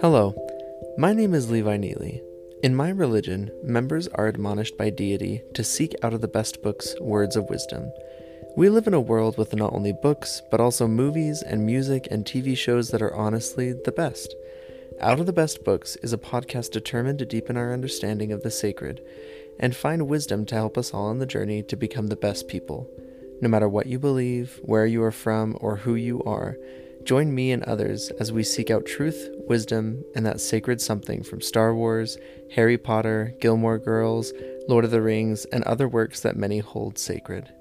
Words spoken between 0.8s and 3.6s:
my name is Levi Neely. In my religion,